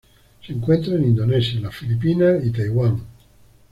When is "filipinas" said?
1.75-2.43